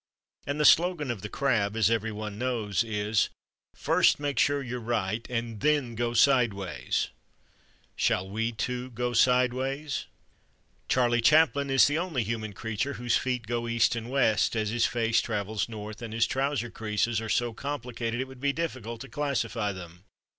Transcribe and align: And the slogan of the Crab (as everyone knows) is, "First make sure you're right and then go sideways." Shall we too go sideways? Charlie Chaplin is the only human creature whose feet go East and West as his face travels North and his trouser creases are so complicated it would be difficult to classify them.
And 0.47 0.59
the 0.59 0.65
slogan 0.65 1.11
of 1.11 1.21
the 1.21 1.29
Crab 1.29 1.75
(as 1.77 1.91
everyone 1.91 2.39
knows) 2.39 2.83
is, 2.83 3.29
"First 3.75 4.19
make 4.19 4.39
sure 4.39 4.63
you're 4.63 4.79
right 4.79 5.23
and 5.29 5.59
then 5.59 5.93
go 5.93 6.15
sideways." 6.15 7.09
Shall 7.95 8.27
we 8.27 8.51
too 8.51 8.89
go 8.89 9.13
sideways? 9.13 10.07
Charlie 10.89 11.21
Chaplin 11.21 11.69
is 11.69 11.85
the 11.85 11.99
only 11.99 12.23
human 12.23 12.53
creature 12.53 12.93
whose 12.93 13.15
feet 13.15 13.45
go 13.45 13.67
East 13.67 13.95
and 13.95 14.09
West 14.09 14.55
as 14.55 14.69
his 14.71 14.87
face 14.87 15.21
travels 15.21 15.69
North 15.69 16.01
and 16.01 16.15
his 16.15 16.25
trouser 16.25 16.71
creases 16.71 17.21
are 17.21 17.29
so 17.29 17.53
complicated 17.53 18.19
it 18.19 18.27
would 18.27 18.41
be 18.41 18.51
difficult 18.51 19.01
to 19.01 19.07
classify 19.07 19.71
them. 19.71 20.05